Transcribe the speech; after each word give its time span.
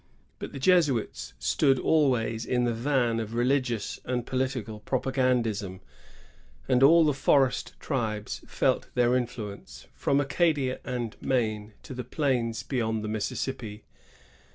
But 0.39 0.51
the 0.51 0.57
Jesuits 0.57 1.35
stood 1.37 1.77
always 1.77 2.43
in 2.43 2.63
the 2.63 2.73
van 2.73 3.19
of 3.19 3.35
religious 3.35 3.99
and 4.03 4.25
political 4.25 4.79
propa 4.79 5.13
gandism; 5.13 5.79
and 6.67 6.81
all 6.81 7.03
the 7.05 7.13
forest 7.13 7.75
tribes 7.79 8.41
felt 8.47 8.89
their 8.95 9.15
influence, 9.15 9.85
from 9.93 10.19
Acadia 10.19 10.79
and 10.83 11.15
Maine 11.21 11.73
to 11.83 11.93
the 11.93 12.03
plains 12.03 12.63
beyond 12.63 13.03
the 13.03 13.09
Mississippi. 13.09 13.83